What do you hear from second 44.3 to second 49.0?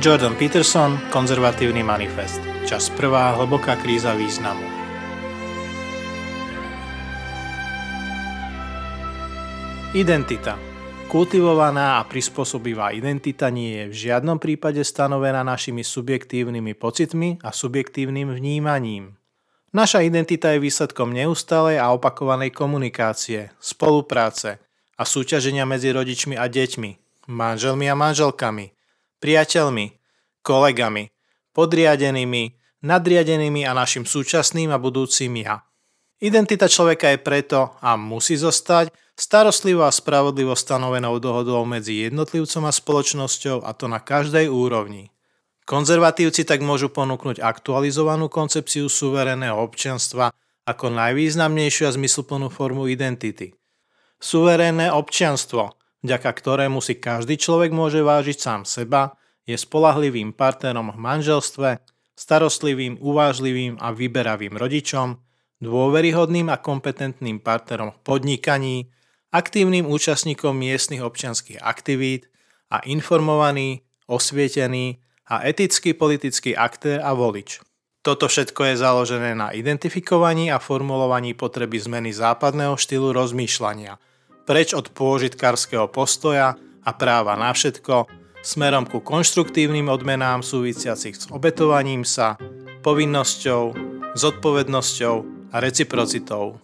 úrovni. Konzervatívci tak môžu ponúknuť aktualizovanú koncepciu